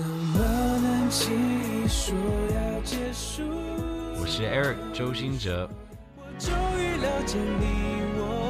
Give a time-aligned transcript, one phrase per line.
[0.00, 0.04] 我
[4.24, 5.68] 是 Eric 周兴哲。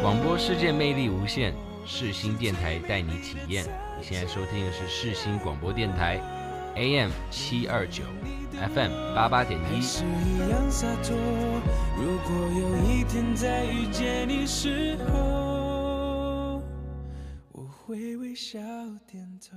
[0.03, 1.55] 广播世界魅力无限，
[1.87, 3.65] 世新电台带你体验。
[3.99, 6.21] 你现在收听的是世新广播电台
[6.75, 8.03] ，AM 七二九
[8.75, 9.81] ，FM 八八点一。
[11.97, 12.31] 如果
[12.61, 16.61] 有一天再遇见你时候，
[17.53, 18.59] 我会微笑
[19.11, 19.57] 点头。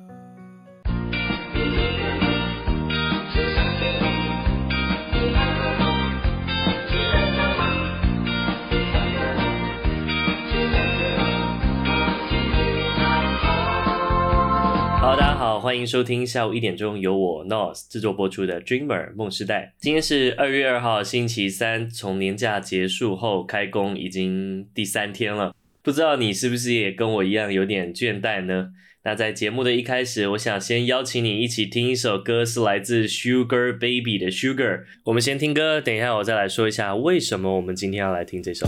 [15.02, 19.74] 好，大家好，欢迎收听下午一点钟由我 NOS 制作播出的 Dreamer 梦时代。
[19.80, 25.54] 今天是二月二号星期三，从年假结束后开工已经第三天了，
[25.84, 28.70] 不知道你是不是也跟我一样有点倦怠呢？
[29.04, 34.82] 那在节目的一开始，我想先邀请你一起听一首歌，是来自 Sugar Baby 的 Sugar。
[35.06, 38.68] 我们先听歌，等一下我再来说一下为什么我们今天要来听这首。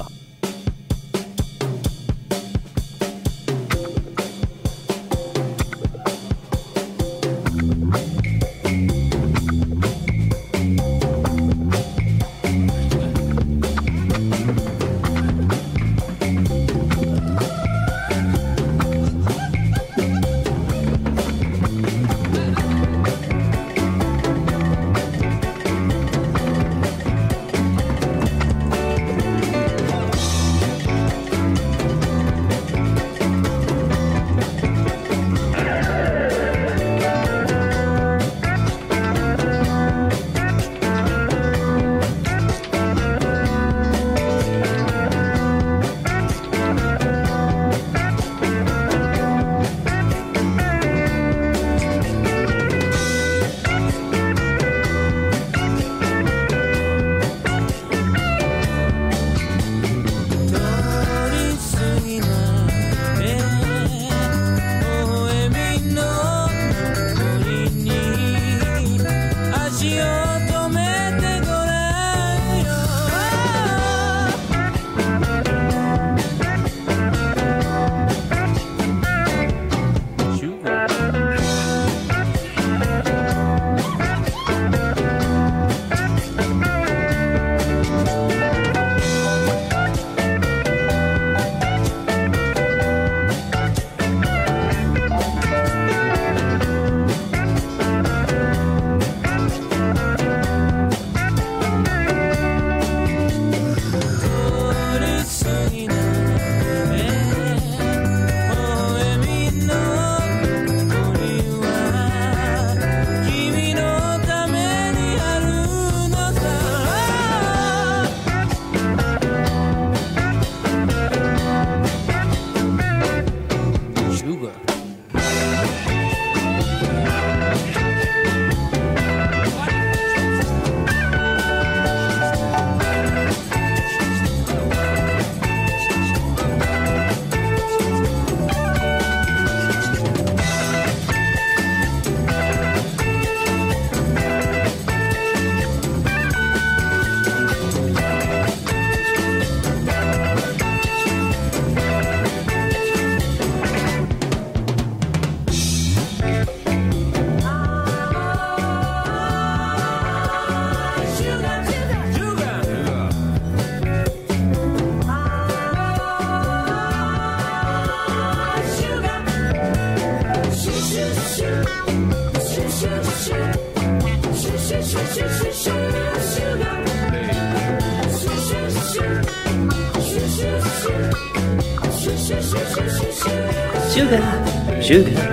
[184.13, 185.23] Sugar，Sugar。
[185.23, 185.32] 刚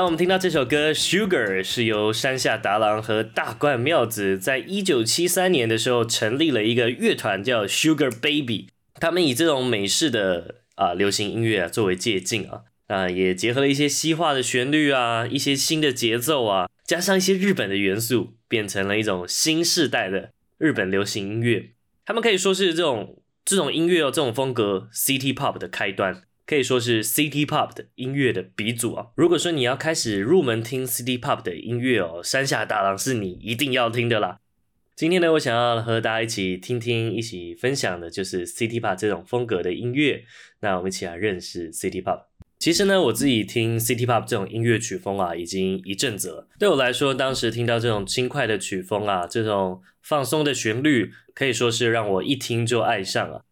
[0.00, 8.68] 刚我们听到这首歌《Sugar》是由山下达郎和大贯妙子在一九七三年的时候成立了一个乐团，叫 Sugar Baby。
[8.94, 21.72] 他们以这种美式的啊流行音乐啊作为借镜啊，啊也结合了一些西化的旋律啊，一些新的节奏啊，加上一些日本的元素，变成了一种新世代的日本流行音乐。
[22.06, 26.22] 他们可以说是这种这种音乐哦，这种风格 City Pop 的开端。
[26.50, 29.06] 可以说是 City Pop 的音乐的鼻祖啊！
[29.14, 34.40] 如果说你要开始入门听 City Pop 的音乐哦，山下达郎是你一定要听的啦。
[34.96, 40.24] 今天呢，我想要和大家一起听听、一起分享的，就是 City Pop 这种风格的音乐。
[40.58, 42.22] 那我们一起来认识 City Pop。
[42.58, 46.48] 其实呢，我自己听 City Pop 这种音乐曲风啊，已经一阵子了。
[46.58, 53.44] 对我来说，当时听到这种轻快的曲风啊，这种放松的旋律，可以说是让我一听就爱上了。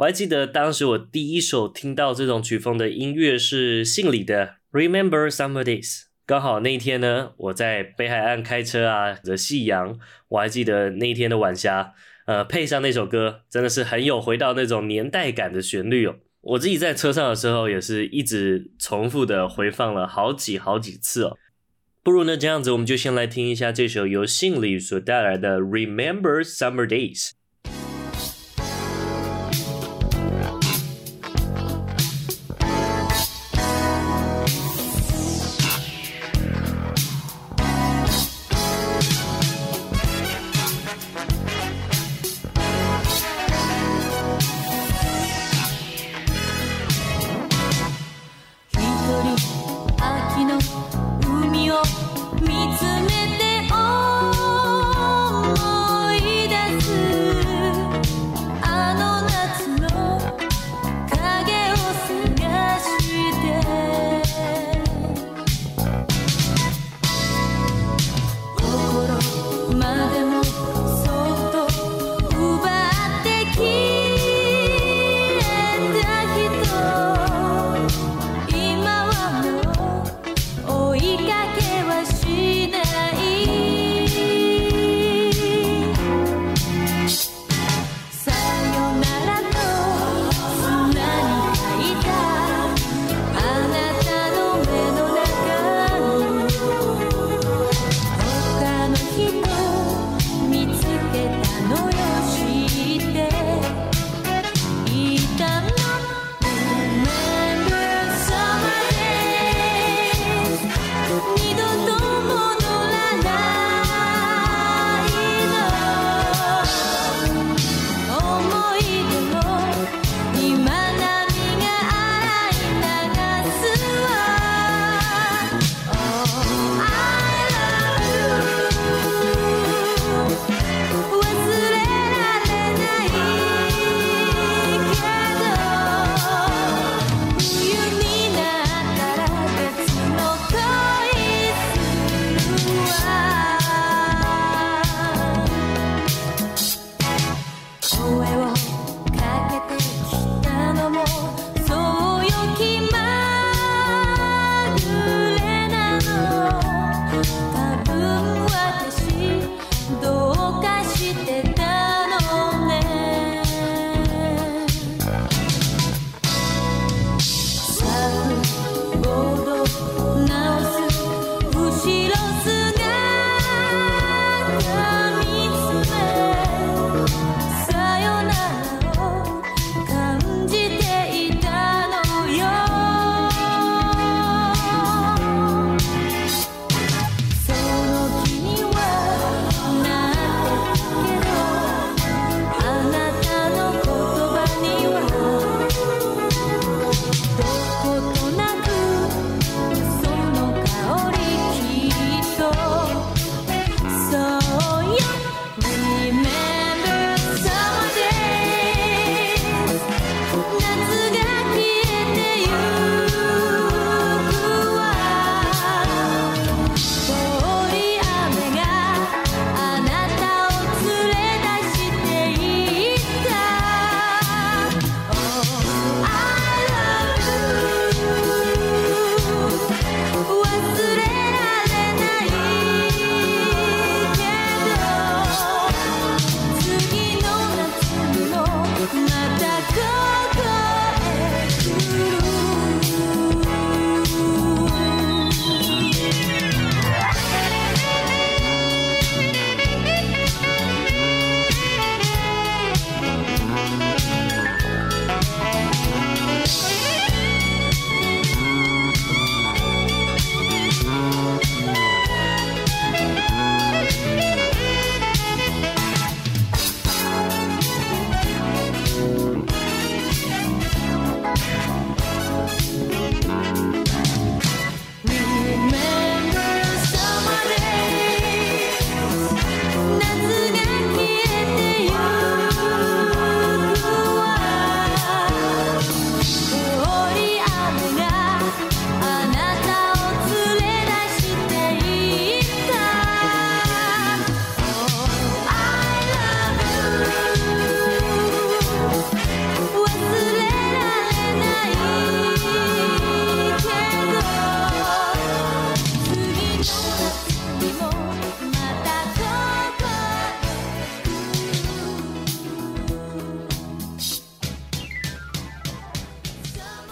[0.00, 5.98] 我还记得当时我第一首听到这种曲风的音乐是信里的《Remember Summer Days》。
[6.24, 9.98] 刚好那一天呢，我在北海岸开车啊，的夕阳，
[10.28, 11.92] 我还记得那一天的晚霞，
[12.24, 16.16] 呃，配上那首歌，真的是很有回到那种年代感的旋律哦。
[16.40, 21.36] 我自己在车上的时候，也是一直重复的回放了好几好几次哦。
[22.02, 27.28] 不如呢，这样子我们就先来听一下这首由信里所带来的《Remember Summer Days》。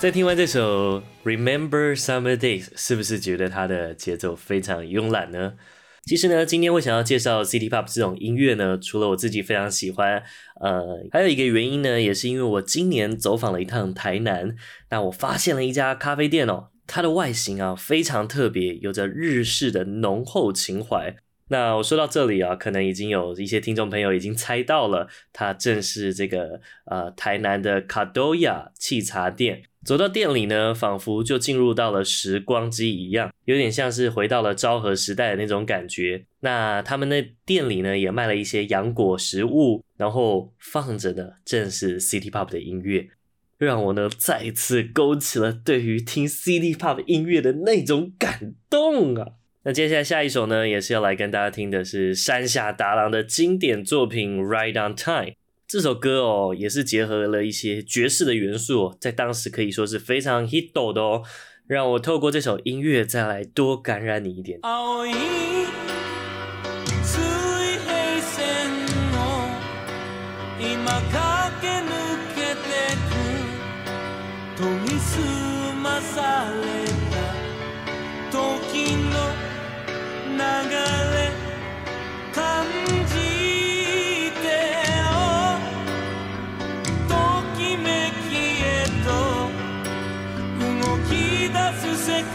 [0.09, 5.53] 在听完这首《Remember Summer Days》，是不是觉得它的节奏非常慵懒呢？
[6.07, 10.23] 其实呢，今天我想要介绍 City Pop 这种音乐呢，除了我自己非常喜欢，
[10.63, 14.57] 呃，还有一个原因呢，也是因为我今年走访了一趟台南，
[14.89, 21.17] 那我发现了一家咖啡店哦，它的外形啊非常特别，有着日式的浓厚情怀。
[21.49, 29.63] 那我说到这里啊，可能已经有一些听众朋友已经猜到了，它正是这个呃台南的卡多亚沏茶店。
[29.85, 36.27] 走到店里呢，仿佛就进入到了时光机一样，有点像是回到了昭和时代的那种感觉。
[36.41, 43.09] 那他们的店里呢，也卖了一些洋果食物，然后放着的正是 City Pop 的音乐，
[43.57, 49.38] 让我呢再次勾起了对于听 City Pop 音乐的那种感动啊。
[49.69, 55.27] 那接下来下一首呢，也是要来跟大家听的，是山下达郎的经典作品《Right on Time》。
[55.67, 61.23] 这首歌哦，也是结合了一些爵士的元素，在当时可以说是非常 hit 的哦。
[61.67, 64.59] 让我透过这首音乐再来多感染你一点。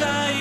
[0.03, 0.32] sky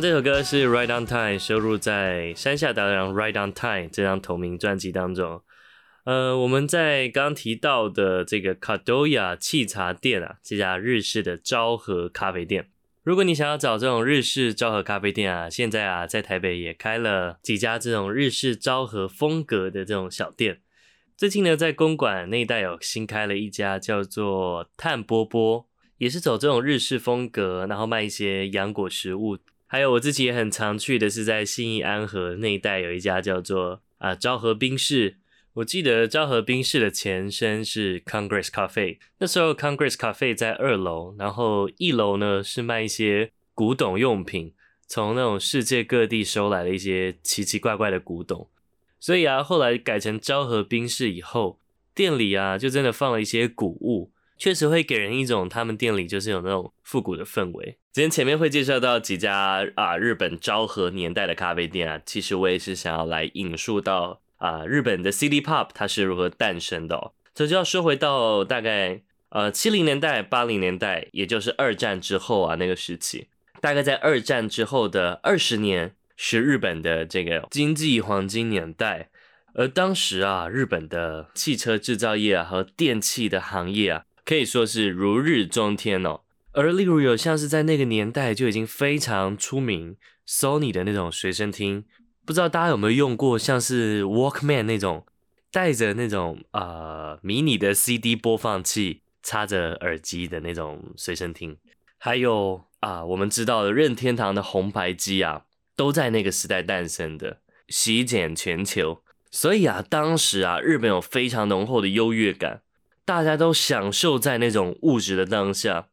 [0.00, 5.40] 这首歌是《Right on Time》，收录在山下达郎《Right on Time》这张同名专辑当中。
[6.04, 12.68] 呃，我们在刚提到的这个 Kadoya 气茶店啊，这家日式的昭和咖啡店。
[13.04, 20.60] 如果你想要找这种日式昭和咖啡店啊，现在啊在台北也开了几家这种日式昭和风格的这种小店。
[21.16, 29.38] 最近呢，在公馆那一带有新开了一家叫做炭波波，也是走这种日式风格，然后卖一些洋果食物。
[29.66, 35.16] 还有我自己也很常去的是在信义安和那一带有一家叫做啊昭和冰室。
[35.54, 44.52] 我记得昭和冰室的前身是 Congress Cafe，那时候 Congress Cafe 在二楼，然后一楼呢是卖一些古董用品，
[44.86, 48.50] 从那种世界各地收来的一些奇奇怪怪的古董。
[49.00, 51.58] 所以啊，后来改成昭和冰室以后，
[51.94, 54.12] 店里啊就真的放了一些古物。
[54.38, 57.78] 确实会给人一种他们店里就是有那种复古的氛围。
[57.92, 67.12] 今天前面会介绍到几家啊日本昭和年代的咖啡店啊，其实我也是想要来引述到啊日本的 City Pop 它是如何诞生的哦。
[67.34, 73.28] 这就要说回到大概呃七零年代八零年代，也就是二战之后啊那个时期，
[73.62, 79.08] 大概在二战之后的二十年是日本的这个经济黄金年代。
[79.54, 84.02] 而当时啊日本的汽车制造业啊和电器的行业啊。
[84.26, 91.84] 可以说是如日中天哦，而例如有像是在那个年代就已经非常出名，Sony 的那种随身听，
[92.24, 95.06] 不知道大家有没有用过，像是 Walkman 那种
[95.52, 101.56] 带着那种呃迷你的 CD 播放器，插着耳机的那种随身听，
[101.96, 105.44] 还有啊、我们知道的任天堂的红白机啊，
[105.76, 112.62] 都在那个时代诞生的，席卷全球，所以啊当时啊日本有非常浓厚的优越感。
[113.06, 115.88] 大家都享受在那种物质的当下，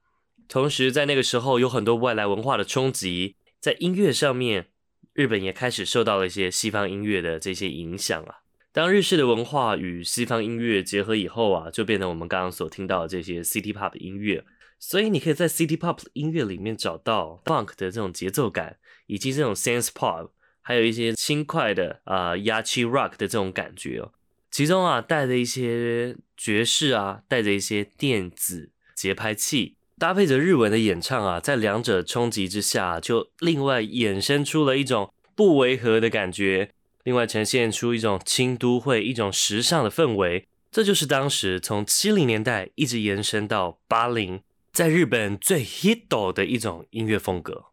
[0.48, 4.70] 同时在那个时候有很多外来文化的冲击，在音乐上面，
[5.14, 8.38] 日本也开始受到了一些西方音乐的这些影响啊。
[8.72, 14.44] 当日式的文化与西方音乐结合以后啊，就变成我们刚刚所听到的这些 City Pop 的音乐。
[14.80, 20.32] 所以你可以在 City Pop 音乐里面找到 Funk 的这种节奏感，以及这种 Sense Pop，
[20.64, 24.12] 还有一些轻快的啊、呃、Yachi Rock 的这种感觉哦。
[24.54, 36.70] 其中啊，带着一些爵士啊，带着一些电子节拍器，搭配着日文的演唱啊，在两者冲击之下，就另外衍生出了一种不违和的感觉，
[37.04, 40.48] 另外呈现出一种轻都会、一种时尚的氛围。
[40.70, 47.66] 这就是当时从七零年代一直延伸到八零，在日本最 hit 的一种音乐风格。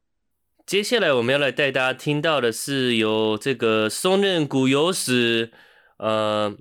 [0.65, 5.53] 接下来我们要来带大家听到的是由这个松任谷由实，
[5.99, 6.57] 呃。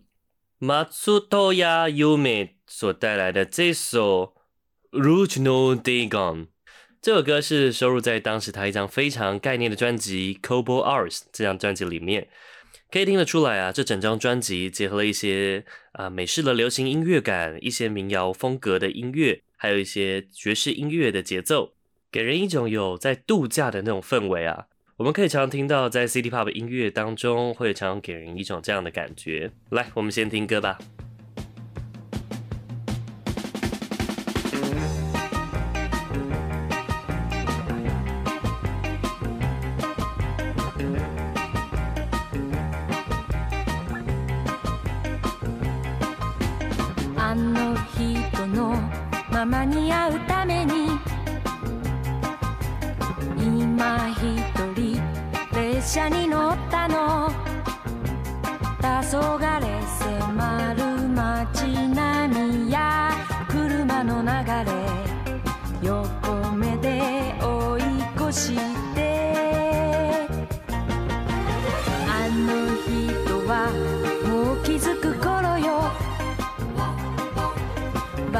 [0.91, 4.33] 松任优美所带来的这首
[4.99, 6.09] 《Rouge no Daygon》，
[7.01, 12.27] 这首歌是收录在当时他一张非常概念的专辑《Kobo Hours》这张专辑里面。
[12.91, 21.75] 可以听得出来啊，这整张专辑结合了一些啊、美式的流行音乐感，一些民谣风格的音乐，还有一些爵士音乐的节奏，
[22.11, 24.65] 给人一种有在度假的那种氛围啊。
[24.99, 29.49] 我们可以常常听到，在 City Pop 音乐当中，会常常给人一种这样的感觉。
[29.69, 30.77] 来，我们先听歌吧。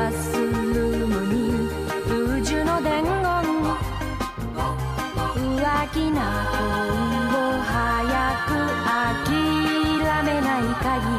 [0.09, 1.69] ッスルームに
[2.39, 3.09] 宇宙の伝言。
[5.35, 6.57] 浮気な恋
[7.35, 7.73] を早
[8.47, 8.49] く
[9.25, 9.27] 諦
[10.23, 10.87] めない限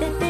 [0.00, 0.21] nothing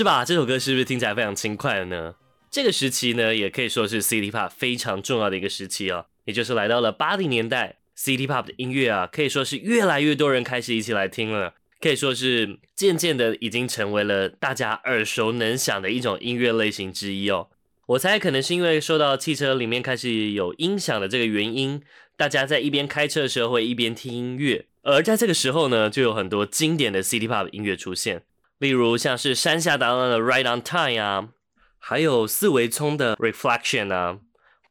[0.00, 0.24] 是吧？
[0.24, 2.14] 这首歌是不是听起来非常轻快呢？
[2.50, 17.48] 这个时期呢，也可以说是 City Pop 非常重要的一个时期哦，也就是来到了八零年代，City Pop 的音乐啊，可以说是越来越多人开始一起来听了，可以说是渐渐的已经成为了大家耳熟能详的一种音乐类型之一哦。
[17.88, 21.82] 我猜可能是因为受到汽车里面开始有音响的这个原因，
[22.16, 28.22] 大家在一边开车的时候会一边听音乐，而在这个时候呢，就有很多经典的 City Pop 音乐出现。
[28.60, 31.30] 例如像是山下达郎的《Right on Time》啊，
[31.78, 34.18] 还有四维聪的《Reflection》啊，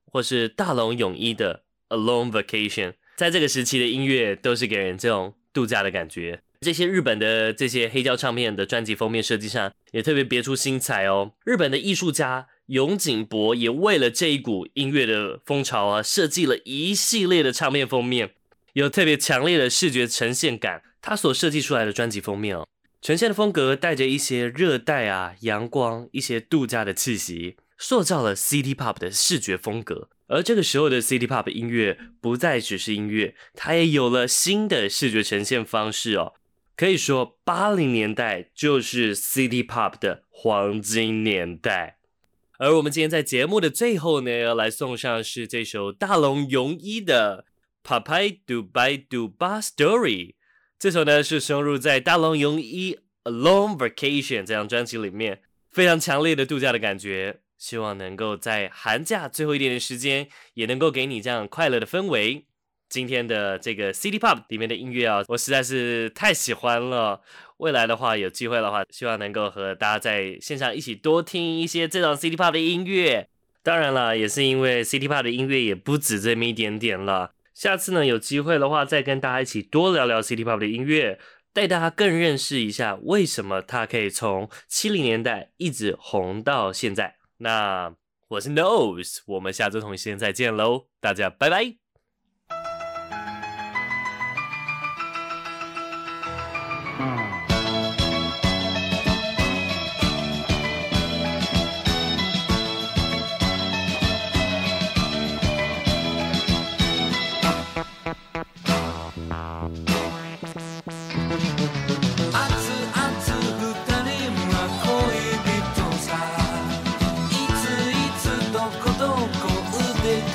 [0.06, 1.64] 或是大龙泳衣的
[1.98, 2.92] 《Alone Vacation》。
[3.16, 6.44] 在这个时期的音乐都是给人这种度假的感觉。
[6.62, 11.32] 这些日本的这些黑胶唱片的专辑封面设计上也特别别出心裁哦。
[11.44, 18.36] 日本的艺术家永井博也为了这一股音乐的风潮啊，设计了一系列的唱片封面，
[18.74, 20.84] 有特别强烈的视觉呈现感。
[21.02, 22.68] 他所设计出来的专辑封面哦。
[23.02, 30.10] 呈现的风格带着一些热带啊、阳光、一些度假的气息，塑造了 City Pop 的视觉风格。
[30.28, 36.34] 而这个时候的 City Pop 音乐不再只是音乐，它也有了新的视觉呈现方式哦。
[36.76, 42.00] 可以说，八零年代就是 City Pop 的黄金年代。
[42.58, 47.46] 而我们今天在节目的最后呢，要来送上是这首大龙泳衣的
[47.90, 50.34] 《Papai Dubai Dubai Story》。
[50.80, 52.98] 这首呢是收录在大龙泳衣
[53.30, 57.42] 《Alone Vacation》这张专辑里面，非常强烈的度假的感觉。
[57.58, 62.46] 希望能够在寒假最后一点的时间，也能够给你这样快乐的氛围。
[62.88, 67.20] 今天的这个 City Pop 里面的音乐啊，我实在是太喜欢了。
[67.58, 73.28] 未来的话，有机会的话，希望能够和大家在线上一起多听一些这种 City Pop 的音乐。
[73.62, 77.34] 当然了，也是因为 City Pop 的音乐也不止这么一点点了。
[77.60, 81.20] 下次呢，有机会的话，再跟大家一起多聊聊 City Pop 的音乐，
[81.52, 87.18] 带大家更认识一下为什么它可以从七零年代一直红到现在。
[87.40, 87.94] 那
[88.30, 91.89] 我是 Nose，我们下周同一时间再见喽，大家拜拜。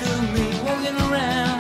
[0.02, 1.53] look me walking around.